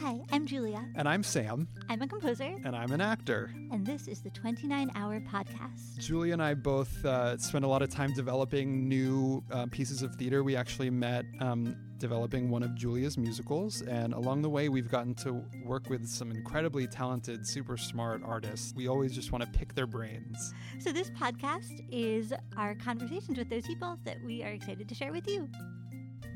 [0.00, 0.84] Hi, I'm Julia.
[0.94, 1.66] And I'm Sam.
[1.88, 2.54] I'm a composer.
[2.64, 3.50] And I'm an actor.
[3.72, 5.98] And this is the 29 Hour Podcast.
[5.98, 10.14] Julia and I both uh, spend a lot of time developing new uh, pieces of
[10.14, 10.44] theater.
[10.44, 13.82] We actually met um, developing one of Julia's musicals.
[13.82, 18.72] And along the way, we've gotten to work with some incredibly talented, super smart artists.
[18.76, 20.54] We always just want to pick their brains.
[20.78, 25.10] So, this podcast is our conversations with those people that we are excited to share
[25.10, 25.48] with you.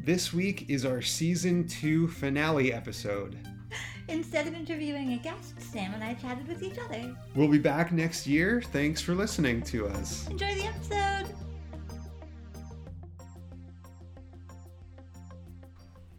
[0.05, 3.39] This week is our season two finale episode.
[4.09, 7.15] Instead of interviewing a guest, Sam and I chatted with each other.
[7.35, 8.61] We'll be back next year.
[8.73, 10.29] Thanks for listening to us.
[10.29, 11.35] Enjoy the episode.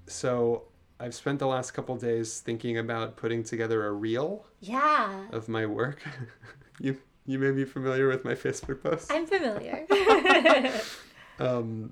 [0.07, 0.63] So,
[0.99, 5.25] I've spent the last couple days thinking about putting together a reel Yeah.
[5.31, 6.01] of my work.
[6.79, 9.11] you you may be familiar with my Facebook post.
[9.11, 9.85] I'm familiar.
[11.39, 11.91] Um,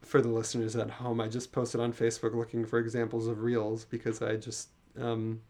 [0.00, 3.84] for the listeners at home, I just posted on Facebook looking for examples of reels
[3.84, 4.70] because I just
[5.00, 5.40] um,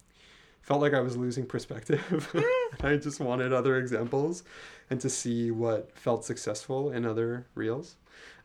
[0.63, 2.35] felt like I was losing perspective.
[2.83, 4.45] I just wanted other examples
[4.91, 7.97] and to see what felt successful in other reels.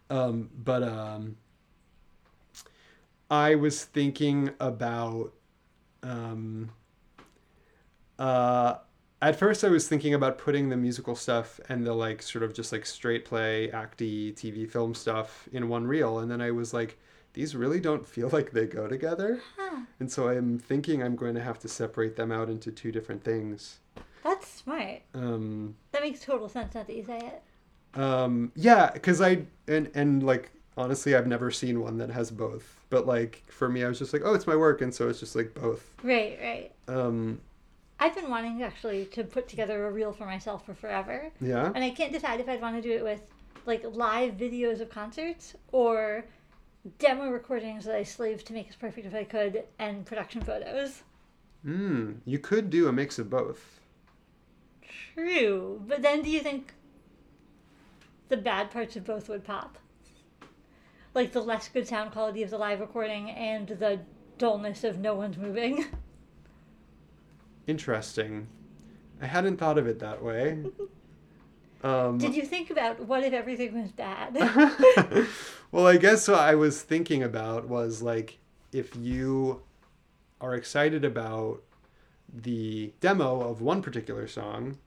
[0.10, 1.38] Um, but um,
[3.30, 5.34] I was thinking about.
[6.04, 6.72] Um,
[8.20, 8.76] uh,
[9.22, 12.54] at first, I was thinking about putting the musical stuff and the like, sort of
[12.54, 16.74] just like straight play, acty, TV, film stuff in one reel, and then I was
[16.74, 17.00] like,
[17.38, 19.82] these really don't feel like they go together, huh.
[20.00, 23.24] and so I'm thinking I'm going to have to separate them out into two different
[23.24, 23.80] things.
[24.24, 25.02] That's smart.
[25.14, 28.00] Um, That makes total sense now that you say it.
[28.00, 32.76] um, yeah, because I and and like honestly, I've never seen one that has both.
[32.90, 35.20] But like for me, I was just like, oh, it's my work, and so it's
[35.20, 35.94] just like both.
[36.04, 36.72] Right, right.
[36.88, 37.40] Um,
[38.00, 41.32] I've been wanting actually to put together a reel for myself for forever.
[41.42, 41.72] yeah.
[41.74, 43.22] And I can't decide if I'd want to do it with
[43.66, 46.24] like live videos of concerts or
[47.00, 51.04] demo recordings that I slaved to make as perfect as I could and production photos.
[51.66, 53.80] Mm, you could do a mix of both.
[55.14, 55.82] True.
[55.88, 56.74] But then do you think
[58.30, 59.78] the bad parts of both would pop?
[61.14, 64.02] Like the less good sound quality of the live recording and the
[64.38, 65.86] dullness of no one's moving.
[67.66, 68.48] Interesting.
[69.22, 70.64] I hadn't thought of it that way.
[71.84, 74.36] Um, Did you think about what if everything was bad?
[75.72, 78.40] well, I guess what I was thinking about was like
[78.72, 79.62] if you
[80.42, 81.62] are excited about
[82.34, 84.78] the demo of one particular song,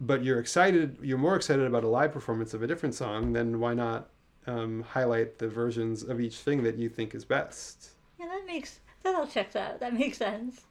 [0.00, 3.58] but you're excited, you're more excited about a live performance of a different song, then
[3.60, 4.10] why not
[4.46, 7.90] um, highlight the versions of each thing that you think is best?
[8.18, 9.80] yeah, that makes that all checks out.
[9.80, 10.62] That makes sense.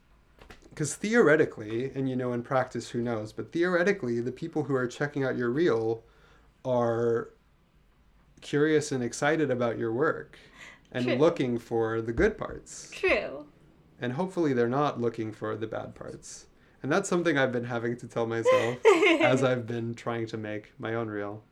[0.78, 4.86] Because theoretically, and you know, in practice, who knows, but theoretically, the people who are
[4.86, 6.04] checking out your reel
[6.64, 7.30] are
[8.42, 10.38] curious and excited about your work
[10.92, 11.16] and True.
[11.16, 12.92] looking for the good parts.
[12.94, 13.48] True.
[14.00, 16.46] And hopefully, they're not looking for the bad parts.
[16.84, 18.78] And that's something I've been having to tell myself
[19.20, 21.44] as I've been trying to make my own reel.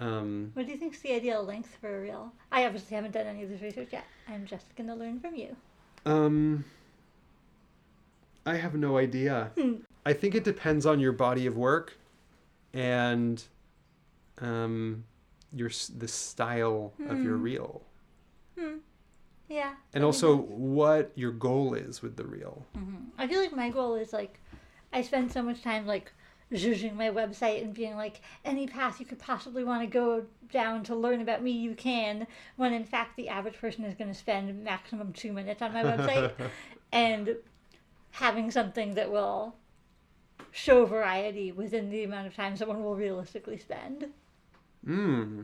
[0.00, 2.30] Um, What do you think's the ideal length for a reel?
[2.52, 4.04] I obviously haven't done any of this research yet.
[4.28, 5.56] I'm just gonna learn from you.
[6.04, 6.66] um,
[8.48, 9.50] I have no idea.
[9.58, 9.74] Hmm.
[10.06, 11.98] I think it depends on your body of work
[12.72, 13.42] and
[14.40, 15.04] um,
[15.52, 17.42] your the style of your Hmm.
[17.42, 17.82] reel,
[18.58, 18.76] Hmm.
[19.48, 19.74] Yeah.
[19.94, 22.64] and also what your goal is with the reel.
[22.74, 24.40] hmm I feel like my goal is like,
[24.92, 26.12] I spend so much time like
[26.52, 30.82] zhuzhing my website and being like, any path you could possibly want to go down
[30.84, 32.26] to learn about me, you can.
[32.56, 35.82] When in fact, the average person is going to spend maximum two minutes on my
[35.84, 36.30] website,
[36.92, 37.36] and
[38.12, 39.54] having something that will
[40.50, 44.06] show variety within the amount of time someone will realistically spend.
[44.84, 45.42] Hmm.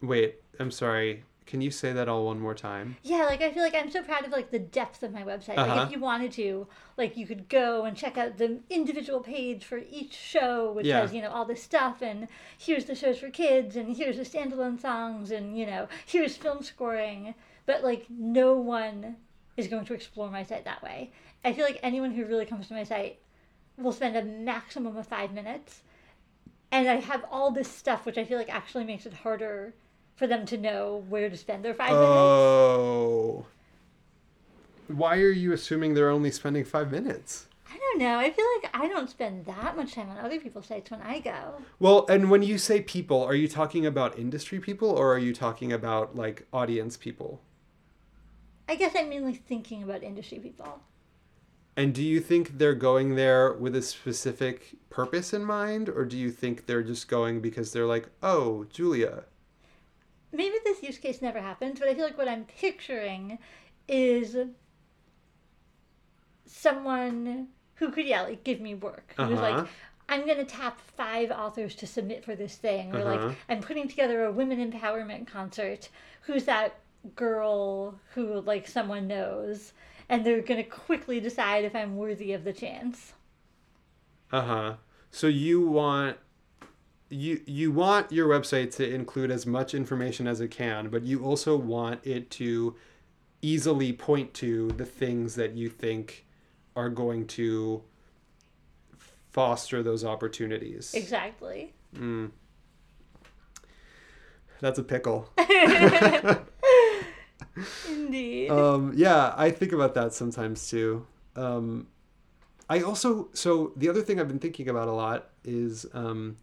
[0.00, 1.24] Wait, I'm sorry.
[1.44, 2.96] Can you say that all one more time?
[3.02, 5.56] Yeah, like I feel like I'm so proud of like the depth of my website.
[5.56, 5.82] Like Uh-huh.
[5.86, 9.78] if you wanted to, like you could go and check out the individual page for
[9.90, 11.00] each show, which Yeah.
[11.00, 14.22] has you know all this stuff, and here's the shows for kids, and here's the
[14.24, 17.34] standalone songs, and you know here's film scoring.
[17.66, 19.16] But like no one
[19.56, 21.12] is going to explore my site that way.
[21.44, 23.18] I feel like anyone who really comes to my site
[23.76, 25.82] will spend a maximum of five minutes,
[26.70, 29.74] and I have all this stuff, which I feel like actually makes it harder
[30.16, 32.10] for them to know where to spend their five minutes.
[32.10, 33.46] Oh.
[34.88, 37.46] Why are you assuming they're only spending five minutes?
[37.70, 38.18] I don't know.
[38.18, 41.20] I feel like I don't spend that much time on other people's sites when I
[41.20, 41.62] go.
[41.78, 45.34] Well, and when you say people, are you talking about industry people or are you
[45.34, 47.40] talking about like audience people?
[48.68, 50.80] I guess I'm mainly thinking about industry people.
[51.76, 56.16] And do you think they're going there with a specific purpose in mind or do
[56.18, 59.24] you think they're just going because they're like, "Oh, Julia."
[60.32, 63.38] maybe this use case never happens, but I feel like what I'm picturing
[63.86, 64.34] is
[66.46, 69.14] someone who could, yeah, like give me work.
[69.16, 69.42] Who's Uh-huh.
[69.42, 69.66] like,
[70.08, 73.26] I'm gonna tap five authors to submit for this thing, or Uh-huh.
[73.28, 75.88] like I'm putting together a women empowerment concert.
[76.22, 76.78] Who's that
[77.14, 79.72] girl who like someone knows,
[80.08, 83.12] and they're gonna quickly decide if I'm worthy of the chance.
[84.30, 84.74] Uh huh.
[85.10, 86.16] So you want
[87.10, 91.22] you you want your website to include as much information as it can, but you
[91.24, 92.76] also want it to
[93.42, 96.24] easily point to the things that you think
[96.76, 97.82] are going to
[99.30, 100.94] foster those opportunities.
[100.94, 101.74] Exactly.
[101.94, 102.30] Mm.
[104.60, 105.28] That's a pickle.
[107.88, 108.50] Indeed.
[108.50, 111.06] um, yeah, I think about that sometimes too.
[111.36, 111.88] Um,
[112.68, 116.36] I also so the other thing I've been thinking about a lot is um,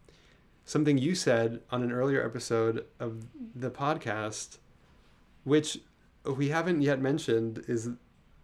[0.66, 3.26] something you said on an earlier episode of
[3.56, 4.58] the podcast,
[5.44, 5.80] which
[6.26, 7.64] we haven't yet mentioned.
[7.68, 7.90] Is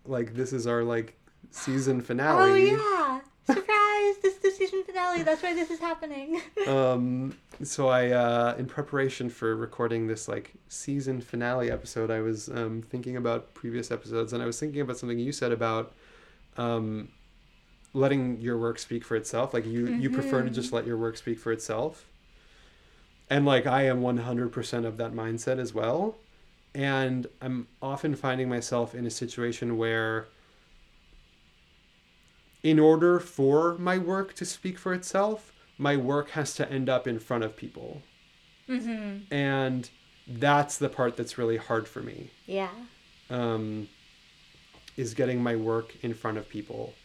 [0.06, 1.18] like this is our like
[1.52, 2.52] season finale.
[2.52, 3.22] oh yeah!
[3.46, 4.16] Surprise!
[4.24, 5.24] this is the season finale.
[5.24, 6.42] That's why this is happening.
[6.68, 12.50] um so i uh in preparation for recording this like season finale episode i was
[12.50, 15.94] um thinking about previous episodes and i was thinking about something you said about
[16.58, 17.08] um
[17.94, 21.16] letting your work speak for itself like you you prefer to just let your work
[21.16, 22.06] speak for itself
[23.30, 26.16] and like i am 100% of that mindset as well
[26.74, 30.28] and i'm often finding myself in a situation where
[32.66, 37.08] in order for my work to speak for itself, my work has to end up
[37.08, 38.02] in front of people.
[38.68, 39.32] mm-hmm.
[39.32, 39.88] And
[40.28, 42.32] that's the part that's really hard for me.
[42.48, 42.72] Yeah.
[43.30, 43.88] Um,
[44.98, 46.96] is getting my work in front of people.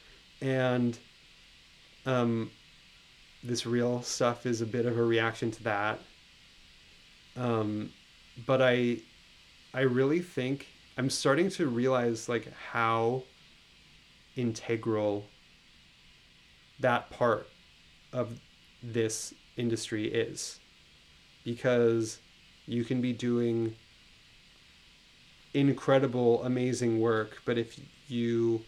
[0.41, 0.97] And
[2.07, 2.51] um,
[3.45, 6.01] this reel stuff is a bit of a reaction to that.
[7.37, 7.93] Um,
[8.47, 9.01] but I
[9.75, 13.25] I really think I'm starting to realize like how
[14.37, 15.27] integral
[16.81, 17.49] that part
[18.13, 18.41] of
[18.83, 20.59] this industry is
[21.45, 22.19] because
[22.67, 23.75] you can be doing
[25.53, 27.79] incredible amazing work but if
[28.09, 28.63] you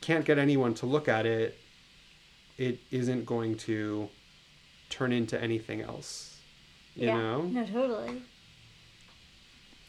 [0.00, 1.58] can't get anyone to look at it
[2.58, 4.08] it isn't going to
[4.90, 6.38] turn into anything else
[6.94, 7.16] you yeah.
[7.16, 8.22] know No, totally.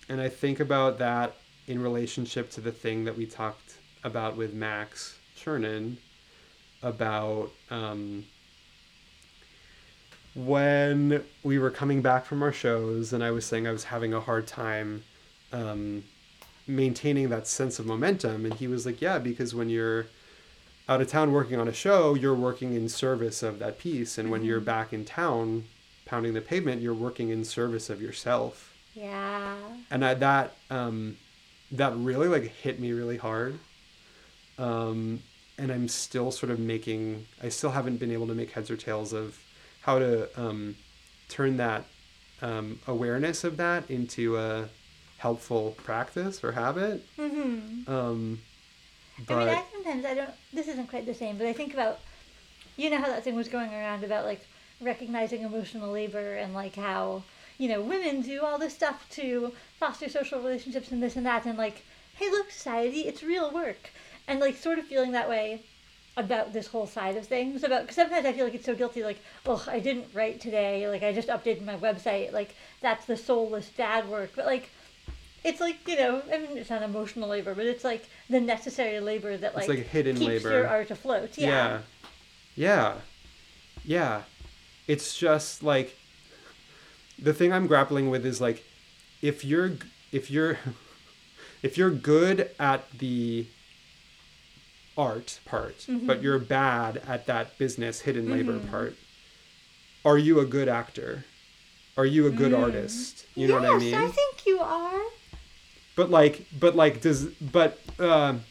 [0.08, 1.36] and I think about that
[1.68, 5.98] in relationship to the thing that we talked about with Max Chernin
[6.82, 8.26] about um,
[10.36, 14.14] when we were coming back from our shows, and I was saying I was having
[14.14, 15.04] a hard time
[15.52, 16.04] um,
[16.68, 18.46] maintaining that sense of momentum.
[18.46, 20.08] And he was like, Yeah, because when you're
[20.88, 24.18] out of town working on a show, you're working in service of that piece.
[24.18, 25.66] And when you're back in town
[26.06, 29.56] pounding the pavement, you're working in service of yourself Yeah.
[29.92, 31.18] and I, that um,
[31.72, 33.60] that really like hit me really hard.
[34.58, 35.22] Um,
[35.60, 37.26] and I'm still sort of making.
[37.44, 39.38] I still haven't been able to make heads or tails of
[39.82, 40.76] how to um,
[41.28, 41.86] turn that
[42.42, 44.70] um, awareness of that into a
[45.18, 47.06] helpful practice or habit.
[47.18, 47.92] Mm-hmm.
[47.92, 48.40] Um,
[49.18, 50.30] I but mean, I sometimes I don't.
[50.54, 52.00] This isn't quite the same, but I think about,
[52.78, 54.46] you know, how that thing was going around about like
[54.82, 57.24] recognizing emotional labor and like how
[57.58, 61.46] you know women do all this stuff to foster social relationships and this and that,
[61.46, 61.84] and like,
[62.16, 63.92] hey, look, society, it's real work,
[64.30, 65.62] and like sort of feeling that way
[66.16, 69.04] about this whole side of things about because sometimes I feel like it's so guilty
[69.04, 73.18] like oh I didn't write today like I just updated my website like that's the
[73.18, 74.70] soulless dad work but like
[75.44, 79.00] it's like you know I mean it's not emotional labor but it's like the necessary
[79.00, 80.52] labor that like, it's like hidden keeps labor.
[80.52, 81.80] your art afloat yeah, yeah.
[82.56, 82.94] Yeah.
[83.86, 84.22] Yeah.
[84.88, 85.96] It's just like
[87.18, 88.64] the thing i'm grappling with is like
[89.22, 89.72] if you're
[90.12, 90.58] if you're
[91.64, 93.46] if you're good at the
[95.00, 98.96] art part but you're bad at that business hidden labor part.
[100.04, 101.24] Are you a good actor?
[101.96, 103.26] Are you a good artist?
[103.34, 103.92] You know what i mean?
[103.92, 105.02] Yes, think you are.
[105.96, 108.44] But like but like does but um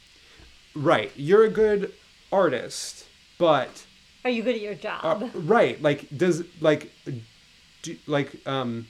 [0.75, 1.93] right you're a good
[2.33, 3.07] artist
[3.39, 3.85] but
[4.25, 5.23] are you good at your job?
[5.23, 6.91] Uh, right like does like
[7.83, 8.87] do, like um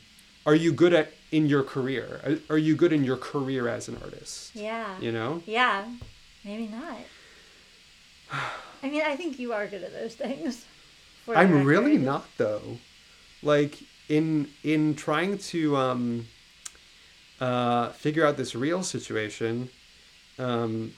[0.46, 2.20] are you good at in your career?
[2.24, 4.54] Are, are you good in your career as an artist?
[4.54, 4.98] Yeah.
[5.00, 5.42] You know?
[5.44, 5.84] Yeah.
[6.44, 6.98] Maybe not
[8.82, 10.64] I mean I think you are good at those things
[11.35, 12.06] i'm really record.
[12.06, 12.78] not though
[13.42, 13.75] like
[14.08, 16.26] in in trying to um
[17.38, 19.68] uh figure out this reel situation
[20.38, 20.92] um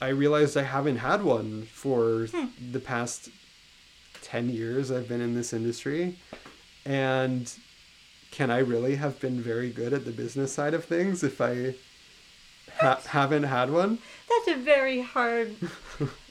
[0.00, 2.46] i realized i haven't had one for Hmm.
[2.72, 3.28] the past
[4.22, 6.16] 10 years i've been in this industry
[6.86, 7.52] and
[8.30, 11.74] can I really have been very good at the business side of things if I
[12.80, 13.98] ha- haven't had one?
[14.28, 15.54] That's a very hard,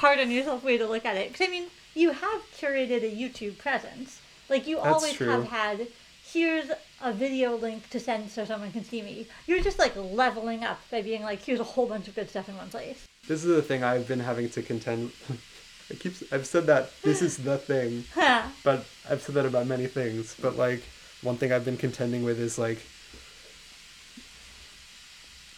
[0.00, 1.32] hard on yourself way to look at it.
[1.32, 1.64] Because I mean,
[1.94, 4.20] you have curated a YouTube presence.
[4.48, 5.28] Like you That's always true.
[5.28, 5.86] have had.
[6.32, 6.70] Here's
[7.02, 9.26] a video link to send so someone can see me.
[9.46, 12.48] You're just like leveling up by being like, here's a whole bunch of good stuff
[12.48, 13.06] in one place.
[13.26, 15.10] This is the thing I've been having to contend.
[15.90, 18.42] I keep I've said that this is the thing, Huh.
[18.62, 20.36] but I've said that about many things.
[20.40, 20.82] But like
[21.22, 22.78] one thing I've been contending with is like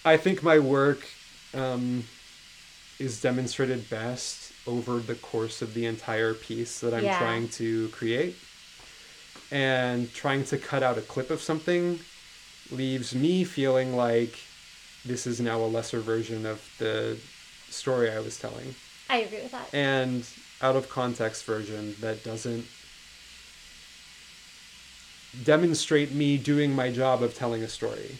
[0.04, 1.06] I think my work
[1.54, 2.04] um,
[3.02, 7.18] is demonstrated best over the course of the entire piece that I'm Yeah.
[7.18, 8.36] trying to create.
[9.50, 12.00] And trying to cut out a clip of something
[12.70, 14.38] leaves me feeling like
[15.04, 17.18] this is now a lesser version of the
[17.68, 18.74] story I was telling.
[19.10, 19.74] I agree with that.
[19.74, 20.24] And
[20.62, 22.64] out of context version that doesn't
[25.44, 28.16] demonstrate me doing my job of telling a story.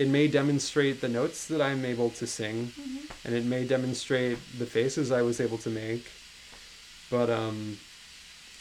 [0.00, 2.72] It may demonstrate the notes that I'm able to sing,
[3.24, 6.06] and it may demonstrate the faces I was able to make.
[7.10, 7.76] But um,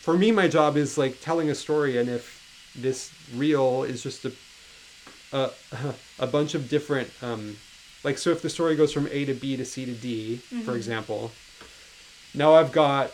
[0.02, 2.26] for me, my job is like telling a story, and if
[2.76, 4.34] this reel is just a
[5.32, 5.52] a,
[6.20, 7.56] a bunch of different um,
[8.04, 10.76] like so if the story goes from A to B to C to D, for
[10.76, 11.32] example,
[12.34, 13.12] now I've got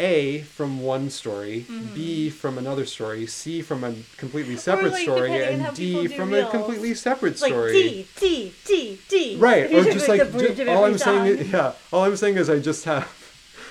[0.00, 1.94] A from one story, mm-hmm.
[1.94, 5.76] B from another story, C from a completely separate like, story, depending on how and
[5.76, 6.48] D from reels.
[6.48, 7.72] a completely separate like story.
[7.72, 9.36] D, D, D, D.
[9.36, 12.50] Right, or just like the bridge all I'm saying, is, yeah, all I'm saying is
[12.50, 13.08] I just have,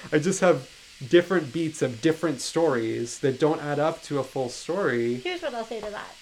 [0.13, 0.69] I just have
[1.09, 5.15] different beats of different stories that don't add up to a full story.
[5.15, 6.15] Here's what I'll say to that.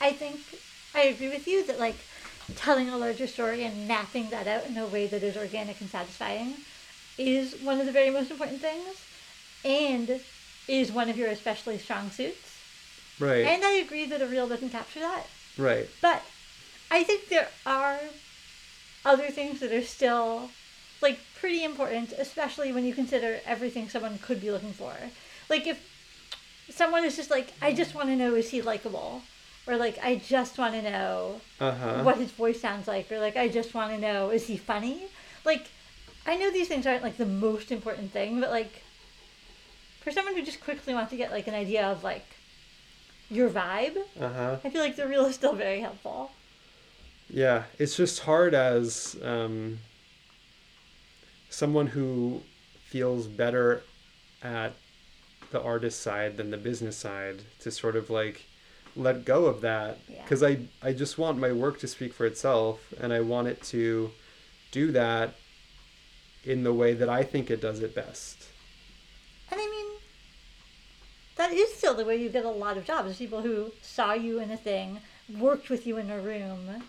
[0.00, 0.40] I think
[0.94, 1.96] I agree with you that like
[2.56, 5.90] telling a larger story and mapping that out in a way that is organic and
[5.90, 6.54] satisfying
[7.18, 9.04] is one of the very most important things
[9.64, 10.20] and
[10.66, 12.62] is one of your especially strong suits.
[13.18, 15.28] Right, And I agree that a reel doesn't capture that.
[15.56, 16.22] right, But
[16.90, 18.10] I think there are
[19.04, 20.52] other things that are still
[21.00, 25.10] like pretty important, especially when you consider everything someone could be looking for.
[25.48, 25.80] Like if
[26.70, 29.24] someone is just like, I just want to know is he likable,
[29.66, 32.02] or like I just want to know uh huh.
[32.04, 35.08] what his voice sounds like, or like I just want to know is he funny.
[35.44, 35.72] Like
[36.26, 38.84] I know these things aren't like the most important thing, but like
[40.08, 42.24] for someone who just quickly wants to get like an idea of like
[43.30, 44.56] your vibe, Uh huh.
[44.64, 46.30] I feel like the reel is still very helpful.
[47.28, 49.80] Yeah, it's just hard as um,
[51.50, 52.40] someone who
[52.86, 53.82] feels better
[54.42, 54.72] at
[55.50, 58.46] the artist side than the business side to sort of like
[58.96, 60.22] let go of that Yeah.
[60.22, 63.62] because I I just want my work to speak for itself and I want it
[63.74, 64.10] to
[64.72, 65.34] do that
[66.44, 68.48] in the way that I think it does it best.
[71.48, 73.16] That is still the way you get a lot of jobs.
[73.16, 75.00] People who saw you in a thing,
[75.38, 76.82] worked with you in a room.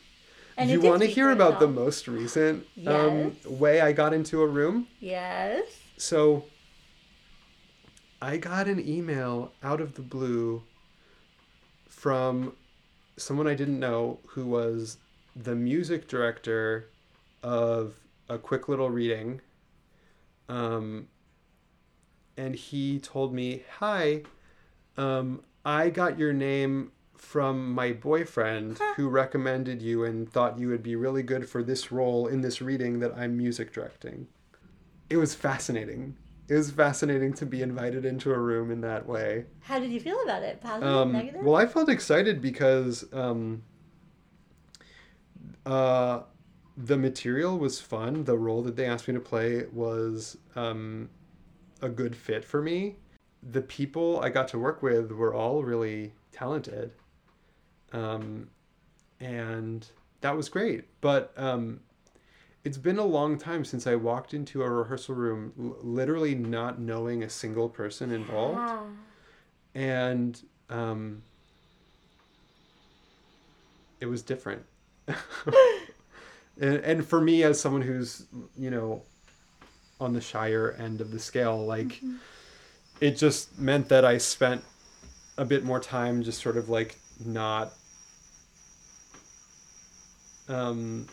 [0.57, 4.47] And you want to hear about the most recent um, way I got into a
[4.47, 4.87] room?
[4.99, 5.63] Yes.
[5.95, 6.43] So
[8.21, 10.61] I got an email out of the blue
[11.87, 12.53] from
[13.15, 14.97] someone I didn't know who was
[15.37, 16.89] the music director
[17.43, 17.95] of
[18.27, 19.39] a quick little reading.
[20.49, 21.07] Um,
[22.35, 24.23] and he told me, Hi,
[24.97, 30.81] um, I got your name from my boyfriend who recommended you and thought you would
[30.81, 34.27] be really good for this role in this reading that I'm music directing
[35.09, 36.15] it was fascinating.
[36.47, 39.45] It was fascinating to be invited into a room in that way.
[39.61, 40.61] How did you feel about it?
[40.61, 41.41] Positive, Um, negative?
[41.43, 43.63] well, I felt excited because um,
[45.65, 46.21] uh,
[46.77, 48.23] the material was fun.
[48.25, 51.09] The role that they asked me to play was um,
[51.81, 52.95] a good fit for me.
[53.41, 56.91] The people I got to work with were all really talented.
[57.93, 58.49] Um,
[59.19, 59.87] and
[60.21, 60.85] that was great.
[61.01, 61.79] But um,
[62.63, 66.79] it's been a long time since I walked into a rehearsal room l- literally not
[66.79, 68.83] knowing a single person involved Ah,
[69.73, 71.21] and um,
[74.01, 74.63] it was different.
[75.07, 78.25] and, and for me, as someone who's
[78.57, 79.03] you know
[79.99, 82.01] on the shyer end of the scale, like
[83.01, 84.63] it just meant that I spent
[85.37, 87.71] a bit more time just sort of like not
[90.47, 91.07] um,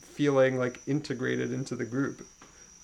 [0.00, 2.26] feeling like integrated into the group.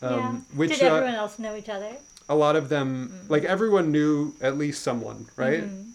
[0.03, 0.57] Um, yeah.
[0.57, 1.93] Which Did uh, everyone else know each other?
[2.31, 5.87] a lot of them like everyone knew at least someone right Mhm.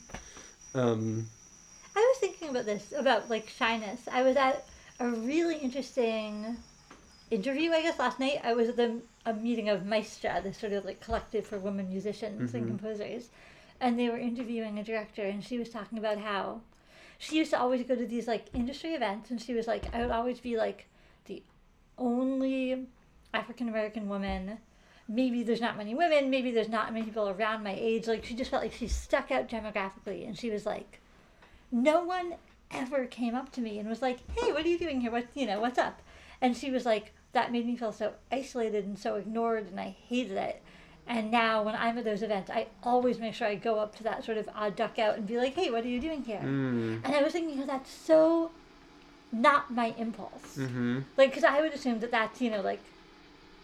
[0.73, 1.27] um
[1.95, 4.01] I was thinking about this, about like shyness.
[4.11, 4.65] I was at
[4.99, 6.57] a really interesting
[7.29, 8.39] interview, I guess, last night.
[8.43, 11.89] I was at the, a meeting of Maestra, this sort of like collective for women
[11.89, 12.67] musicians and Mhm.
[12.67, 13.29] composers.
[13.79, 16.61] and they were interviewing a director, and she was talking about how
[17.17, 19.99] she used to always go to these like industry events, and she was like, I
[20.01, 20.87] would always be like
[21.25, 21.43] the
[21.97, 22.87] only
[23.33, 24.57] African American woman.
[25.07, 28.07] Maybe there's not many women, maybe there's not many people around my age.
[28.07, 30.99] Like, she just felt like she stuck out demographically, and she was like,
[31.71, 32.35] no one
[32.71, 35.11] ever came up to me and was like, "Hey, what are you doing here?
[35.11, 36.01] What you know, what's up?"
[36.41, 39.95] And she was like, "That made me feel so isolated and so ignored, and I
[40.07, 40.61] hated it."
[41.05, 44.03] And now, when I'm at those events, I always make sure I go up to
[44.03, 46.39] that sort of odd duck out and be like, "Hey, what are you doing here?"
[46.39, 47.01] Mm.
[47.03, 48.51] And I was thinking, oh, that's so
[49.31, 50.57] not my impulse.
[50.57, 50.99] Mm-hmm.
[51.17, 52.79] Like, because I would assume that that's you know like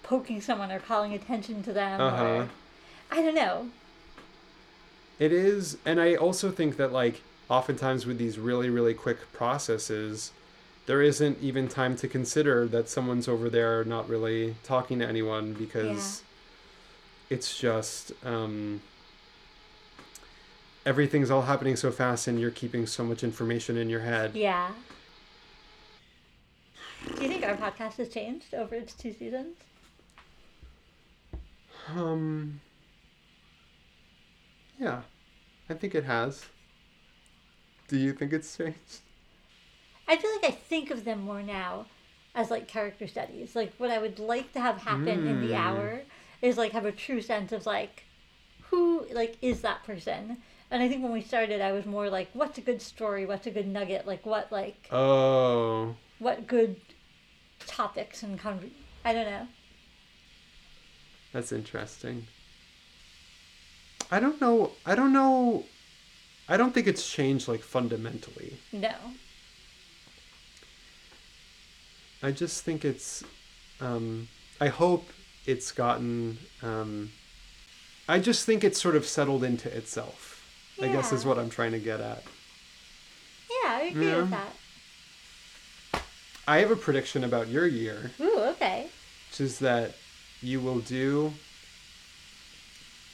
[0.03, 2.25] poking someone or calling attention to them, Uh-huh.
[2.25, 2.49] or
[3.11, 3.69] I don't know.
[5.19, 10.31] It is, and I also think that like oftentimes with these really really quick processes,
[10.89, 15.53] there isn't even time to consider that someone's over there not really talking to anyone
[15.53, 16.23] because
[17.29, 18.81] it's just um,
[20.87, 24.35] everything's all happening so fast and you're keeping so much information in your head.
[24.35, 24.71] Yeah.
[27.15, 29.57] Do you think our podcast has changed over its two seasons?
[31.95, 32.61] Um.
[34.79, 35.01] Yeah,
[35.69, 36.45] I think it has.
[37.87, 39.01] Do you think it's changed?
[40.09, 41.85] I feel like I think of them more now
[42.35, 43.55] as like character studies.
[43.55, 45.59] Like what I would like to have happen in the Mm.
[45.65, 46.01] hour
[46.41, 48.03] is like have a true sense of like
[48.69, 50.37] who like is that person.
[50.71, 53.47] And I think when we started I was more like what's a good story, what's
[53.47, 56.75] a good nugget, like what like Oh, what good
[57.67, 58.71] topics and con-
[59.05, 59.47] I don't know.
[61.31, 62.25] that's interesting.
[64.11, 64.71] I don't know.
[64.87, 65.65] I don't know.
[66.47, 68.53] I don't think it's changed like fundamentally.
[68.73, 68.95] No.
[72.21, 73.23] I just think it's.
[73.79, 74.27] Um,
[74.59, 75.09] I hope
[75.45, 76.37] it's gotten.
[76.61, 77.11] Um,
[78.07, 80.35] I just think it's sort of settled into itself.
[80.81, 82.23] I guess is what I'm trying to get at.
[83.49, 84.17] Yeah, I agree Yeah.
[84.21, 84.53] with that.
[86.47, 88.87] I have a prediction about your year, Ooh, okay.
[89.29, 89.95] which is that
[90.41, 91.33] you will do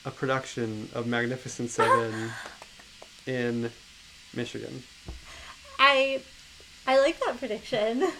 [0.05, 2.31] a production of Magnificent Seven
[3.25, 3.71] in
[4.33, 4.83] Michigan.
[5.79, 6.21] I
[6.87, 8.07] I like that prediction.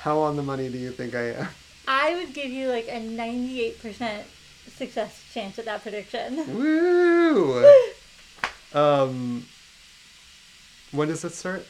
[0.00, 1.48] How on the money do you think I am?
[1.86, 4.22] I would give you like a 98%
[4.74, 6.36] success chance at that prediction.
[6.56, 7.70] Woo!
[8.72, 9.44] Um,
[10.92, 11.66] when does it start?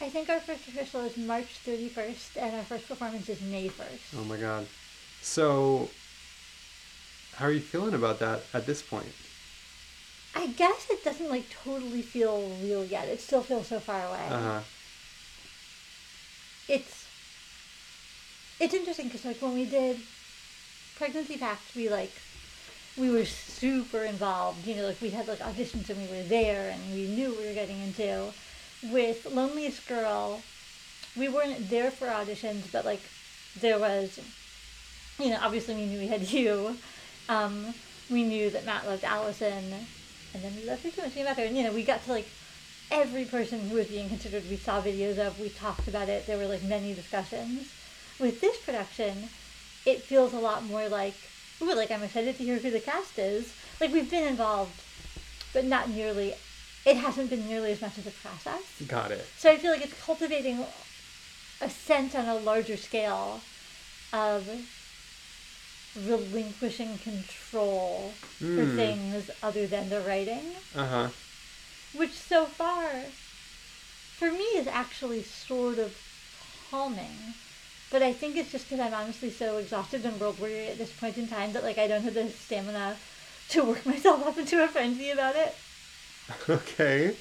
[0.00, 4.18] I think our first rehearsal is March 31st and our first performance is May 1st.
[4.18, 4.66] Oh my god.
[5.22, 5.88] So,
[7.36, 9.12] how are you feeling about that at this point?
[10.34, 13.06] I guess it doesn't like totally feel real yet.
[13.06, 14.26] It still feels so far away.
[14.30, 14.60] Uh huh.
[16.68, 17.07] It's
[18.60, 19.98] it's interesting because like when we did
[20.96, 22.12] Pregnancy Pact, we like
[22.96, 24.66] we were super involved.
[24.66, 27.46] You know, like we had like auditions and we were there and we knew we
[27.46, 28.32] were getting into.
[28.92, 30.40] With Loneliest Girl,
[31.16, 33.00] we weren't there for auditions, but like
[33.60, 34.20] there was,
[35.18, 36.76] you know, obviously we knew we had you.
[37.28, 37.74] Um,
[38.10, 39.74] we knew that Matt loved Allison,
[40.32, 41.44] and then we loved her too much her.
[41.44, 42.28] And you know, we got to like
[42.90, 44.48] every person who was being considered.
[44.48, 45.38] We saw videos of.
[45.38, 46.26] We talked about it.
[46.26, 47.68] There were like many discussions.
[48.18, 49.30] With this production,
[49.84, 51.30] it feels a lot more like,
[51.62, 53.54] ooh, like I'm excited to hear who the cast is.
[53.80, 54.84] Like we've been involved,
[55.52, 56.34] but not nearly.
[56.84, 58.82] It hasn't been nearly as much of a process.
[58.86, 59.26] Got it.
[59.36, 60.64] So I feel like it's cultivating
[61.60, 63.44] a sense on a larger scale
[64.12, 64.48] of
[65.94, 68.76] relinquishing control for Hmm.
[68.76, 71.10] things other than the writing, Uh huh.
[71.92, 73.06] which so far,
[74.16, 75.96] for me, is actually sort of
[76.70, 77.34] calming.
[77.90, 80.92] But I think it's just because I'm honestly so exhausted and world weary at this
[80.92, 82.98] point in time that like I don't have the stamina
[83.48, 85.56] to work myself up into a frenzy about it.
[86.48, 87.16] Okay.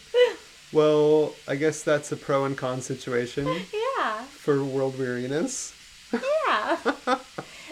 [0.71, 3.45] Well, I guess that's a pro and con situation
[4.07, 4.25] Yeah.
[4.29, 5.75] for world weariness.
[6.13, 6.19] Yeah.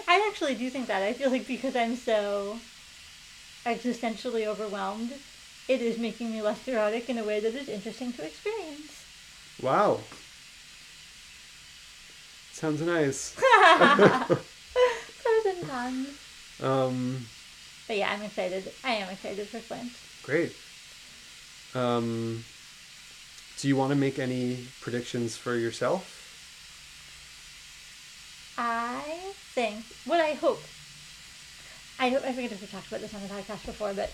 [0.07, 1.03] I actually do think that.
[1.03, 2.61] I feel like because I'm so
[3.65, 5.19] existentially overwhelmed,
[5.67, 9.07] it is making me less neurotic in a way that is interesting to experience.
[9.57, 10.05] Wow.
[12.55, 13.35] Sounds nice.
[13.35, 14.39] Pros
[15.45, 16.07] and cons.
[16.63, 17.25] Um,
[17.85, 18.71] But yeah, I'm excited.
[18.81, 19.91] I am excited for Flint.
[20.23, 20.55] great.
[21.75, 22.45] Um,
[23.59, 26.21] do you want to make any predictions for yourself?
[28.57, 29.03] I
[29.53, 30.63] think what I hope.
[31.99, 34.13] I hope I forget if we talked about this on the podcast before, but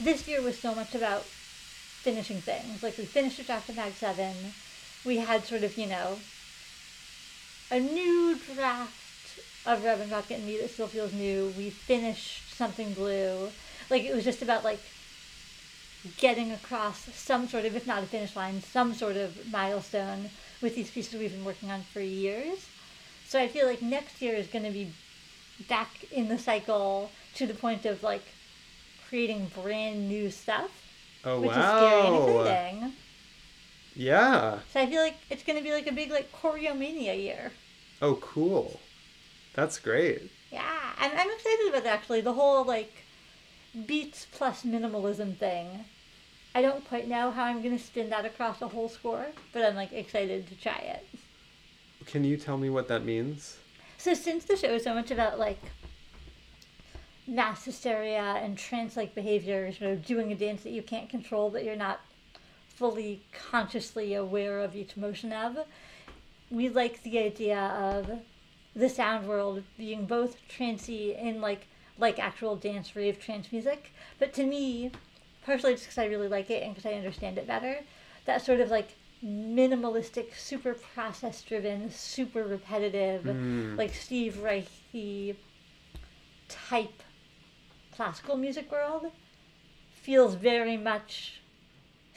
[0.00, 2.82] this year was so much about finishing things.
[2.82, 4.34] Like we finished a draft of Mag Seven.
[5.04, 6.18] We had sort of, you know,
[7.70, 11.48] a new draft of Reverend Vodka and Me that still feels new.
[11.56, 13.52] We finished something blue.
[13.90, 14.92] Like it was just about like
[16.16, 20.74] getting across some sort of, if not a finish line, some sort of milestone with
[20.74, 22.70] these pieces we've been working on for years.
[23.24, 24.94] So I feel like next year is going to be
[25.66, 28.36] back in the cycle to the point of like
[28.96, 30.70] creating brand new stuff,
[31.24, 32.92] Oh which is scary and exciting.
[33.98, 34.60] Yeah.
[34.72, 37.50] So I feel like it's going to be like a big like choreomania year.
[38.00, 38.78] Oh cool.
[39.54, 40.30] That's great.
[40.52, 42.20] Yeah, I'm, I'm excited about it actually.
[42.20, 42.92] The whole like
[43.86, 45.84] beats plus minimalism thing.
[46.54, 49.74] I don't quite know how I'm gonna spin that across the whole score, but I'm
[49.74, 51.04] like excited to try it.
[52.06, 53.58] Can you tell me what that means?
[53.98, 55.60] So since the show is so much about like
[57.26, 61.64] mass hysteria and trance-like behaviors, you know, doing a dance that you can't control but
[61.64, 62.00] you're not
[62.78, 65.58] fully consciously aware of each motion of,
[66.50, 68.20] we like the idea of
[68.74, 71.66] the sound world being both trancey and like
[71.98, 73.92] like actual dance rave trance music.
[74.20, 74.92] But to me,
[75.44, 77.80] partially just because I really like it and because I understand it better,
[78.24, 78.90] that sort of like
[79.24, 83.76] minimalistic, super process driven, super repetitive, Mm.
[83.76, 85.34] like Steve Reichy
[86.48, 87.02] type
[87.96, 89.06] classical music world
[89.90, 91.40] feels very much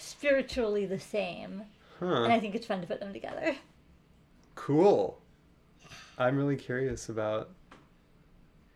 [0.02, 1.64] spiritually the same.
[2.00, 3.56] And I think it's fun to put them together.
[4.56, 5.20] Cool.
[6.18, 7.52] I'm really curious about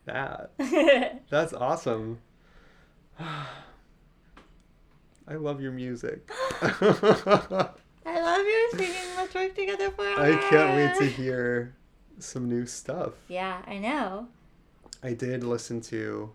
[0.06, 0.52] that.
[1.30, 2.20] That's awesome.
[3.20, 3.46] I
[5.30, 6.30] love your music.
[6.62, 7.70] I
[8.06, 9.16] love your singing.
[9.18, 10.22] Let's work together forever.
[10.22, 11.74] I can't wait to hear
[12.20, 13.14] some new stuff.
[13.28, 14.28] Yeah, I know.
[15.02, 16.32] I did listen to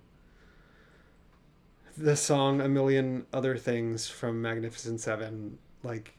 [2.00, 6.16] the song A Million Other Things from Magnificent Seven like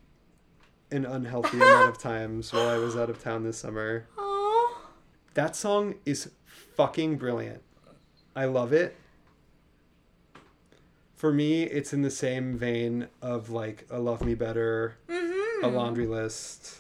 [0.92, 4.06] an unhealthy amount of times while I was out of town this summer.
[4.16, 4.86] Oh,
[5.34, 6.30] That song is
[6.76, 7.64] fucking brilliant.
[8.36, 8.96] I love it.
[11.16, 15.66] For me, it's in the same vein of like a Love Me Better, mm-hmm.
[15.66, 16.76] a Laundry List,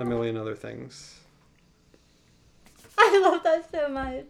[0.00, 1.20] a million other things.
[2.98, 4.26] I love that so much.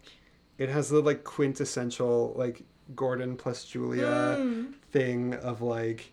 [0.58, 2.62] It has the like quintessential like
[2.94, 4.74] Gordon plus Julia Mm.
[4.92, 6.12] thing of like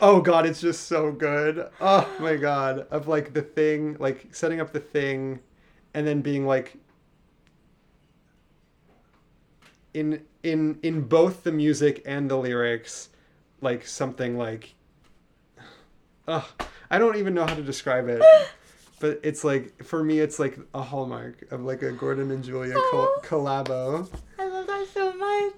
[0.00, 1.68] oh god it's just so good.
[1.80, 5.40] Oh my god of like the thing like setting up the thing
[5.94, 6.76] and then being like
[9.94, 13.08] in in in both the music and the lyrics
[13.60, 14.74] like something like
[16.28, 16.44] Ugh,
[16.90, 18.22] I don't even know how to describe it.
[19.00, 22.74] But it's like for me it's like a hallmark of like a Gordon and Julia
[22.90, 23.80] col- collabo.
[23.86, 24.29] I love that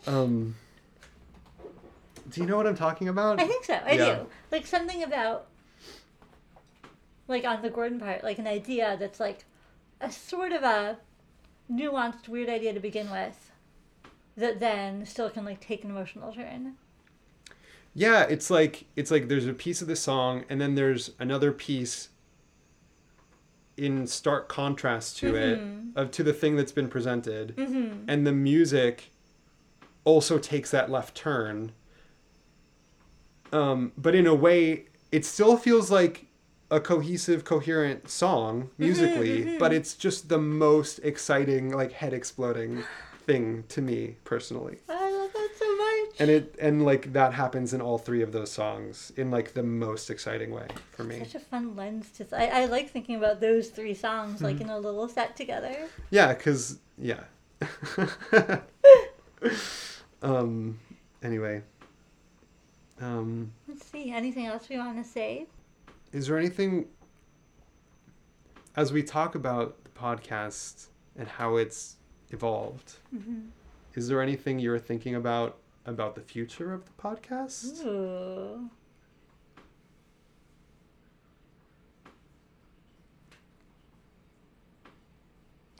[0.06, 0.54] um
[2.32, 3.40] do you know what I'm talking about?
[3.40, 3.74] I think so.
[3.74, 4.14] I Yeah.
[4.14, 4.26] do.
[4.50, 5.48] Like something about,
[7.28, 9.44] like on the Gordon part, like an idea that's like
[10.00, 10.98] a sort of a
[11.70, 13.50] nuanced, weird idea to begin with,
[14.36, 16.76] that then still can like take an emotional turn.
[17.94, 21.52] Yeah, it's like it's like there's a piece of the song and then there's another
[21.52, 22.08] piece
[23.76, 25.60] in stark contrast to it
[25.96, 27.54] of to the thing that's been presented.
[27.56, 28.04] Mm-hmm.
[28.08, 29.11] And the music
[30.04, 31.72] also takes that left turn.
[33.52, 36.26] Um, but in a way it still feels like
[36.70, 42.82] a cohesive, coherent song musically, but it's just the most exciting, like head exploding
[43.26, 44.78] thing to me personally.
[44.88, 46.18] I love that so much.
[46.18, 49.62] and it and like that happens in all three of those songs in like the
[49.62, 52.24] most exciting way for me Such a fun lens to.
[52.24, 54.64] Th- I, I like thinking about those three songs like Mm-hmm.
[54.64, 55.76] in a little set together.
[56.10, 57.20] yeah because yeah
[60.22, 60.78] um
[61.22, 61.62] anyway
[63.00, 64.10] um Let's see.
[64.12, 65.46] Anything else we want to say?
[66.12, 66.86] is there anything
[68.76, 71.96] as we talk about the podcast and how it's
[72.30, 73.40] evolved Mm-hmm.
[73.94, 78.70] is there anything you're thinking about about the future of the podcast Ooh.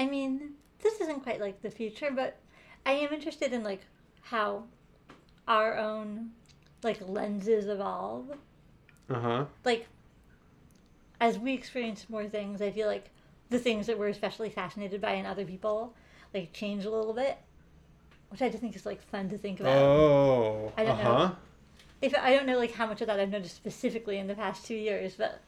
[0.00, 2.38] I mean, this isn't quite like the future, but
[2.84, 3.82] I am interested in like
[4.22, 4.64] how
[5.46, 6.30] our own
[6.82, 8.32] like lenses evolve.
[9.10, 9.86] uh-huh Like
[11.20, 13.10] as we experience more things, I feel like
[13.50, 15.94] the things that we're especially fascinated by in other people
[16.34, 17.38] like change a little bit,
[18.30, 19.92] which I just think is like fun to think about.
[19.92, 21.04] oh I don't know.
[21.04, 21.34] uh-huh
[22.02, 24.66] If I don't know like how much of that I've noticed specifically in the past
[24.66, 25.40] two years, but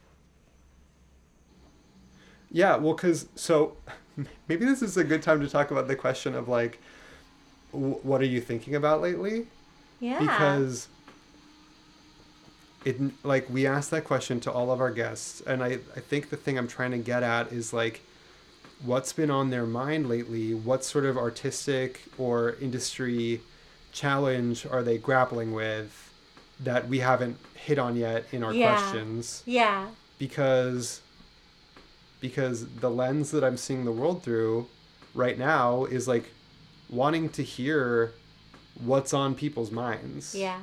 [2.50, 3.76] Yeah, well, because so
[4.48, 6.80] maybe this is a good time to talk about the question of like,
[7.74, 9.46] what are you thinking about lately?
[10.00, 10.88] yeah, Because
[12.84, 16.30] it like we asked that question to all of our guests, and I I think
[16.30, 18.02] the thing I'm trying to get at is like,
[18.84, 20.52] what's been on their mind lately?
[20.54, 23.40] What sort of artistic or industry
[23.92, 26.00] challenge are they grappling with?
[26.60, 28.76] that we haven't hit on yet in our Yeah.
[28.78, 29.88] questions Yeah.
[30.20, 31.00] because
[32.20, 34.68] because the lens that I'm seeing the world through
[35.14, 36.30] right now is like
[36.88, 38.12] wanting to hear
[38.83, 40.61] what's on people's minds Yeah.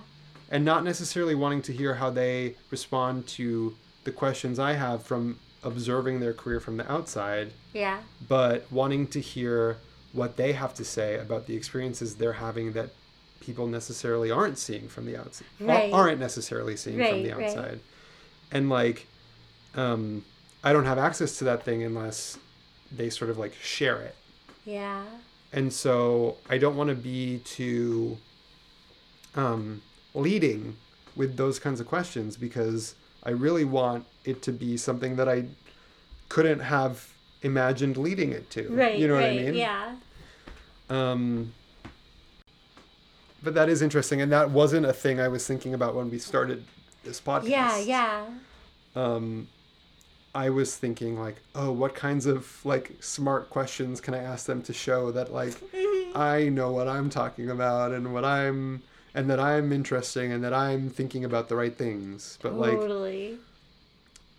[0.49, 5.39] and not necessarily wanting to hear how they respond to the questions I have from
[5.63, 7.99] observing their career from the outside, Yeah.
[8.27, 9.77] but wanting to hear
[10.11, 12.89] what they have to say about the experiences they're having that
[13.39, 15.91] people necessarily aren't seeing from the outside, Right.
[15.93, 17.45] aren't necessarily seeing from Right, the right.
[17.47, 17.79] outside.
[18.51, 19.07] And like,
[19.75, 20.25] um,
[20.63, 22.37] I don't have access to that thing unless
[22.91, 24.15] they sort of like share it
[24.65, 25.03] Yeah.
[25.53, 28.17] And so I don't want to be too
[29.35, 29.81] um,
[30.13, 30.77] leading
[31.15, 35.45] with those kinds of questions because I really want it to be something that I
[36.29, 38.69] couldn't have imagined leading it to.
[38.69, 38.97] Right.
[38.97, 39.33] You know right.
[39.33, 39.55] what I mean?
[39.55, 39.95] Yeah.
[40.89, 41.53] Um,
[43.43, 46.19] but that is interesting, and that wasn't a thing I was thinking about when we
[46.19, 46.63] started
[47.03, 47.49] this podcast.
[47.49, 47.79] Yeah.
[47.79, 48.25] Yeah.
[48.95, 49.47] Um,
[50.33, 54.61] I was thinking like, oh, what kinds of like smart questions can I ask them
[54.63, 55.53] to show that like
[56.15, 58.81] I know what I'm talking about and what I'm
[59.13, 62.37] and that I'm interesting and that I'm thinking about the right things.
[62.41, 63.37] But like totally.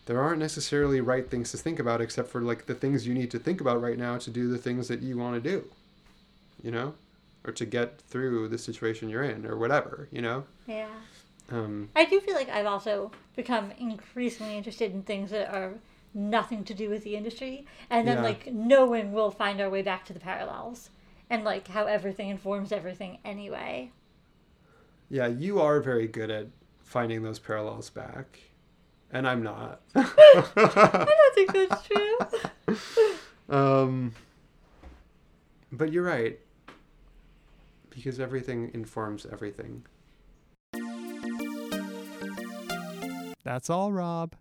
[0.06, 3.30] there aren't necessarily right things to think about except for like the things you need
[3.32, 5.64] to think about right now to do the things that you want to do.
[6.62, 6.94] You know?
[7.44, 10.44] Or to get through the situation you're in or whatever, you know?
[10.66, 10.86] Yeah.
[11.52, 15.74] Um I do feel like I've also become increasingly interested in things that are
[16.14, 18.22] nothing to do with the industry, and then Yeah.
[18.22, 20.90] like knowing we'll find our way back to the parallels,
[21.30, 23.92] and like how everything informs everything anyway.
[25.08, 26.46] yeah, you are very good at
[26.82, 28.40] finding those parallels back.
[29.10, 29.82] And I'm not.
[29.94, 32.18] I don't think that's true.
[33.50, 34.14] Um,
[35.70, 36.38] but you're right.
[37.90, 39.84] Because everything informs everything.
[43.52, 44.34] That's all, Rob.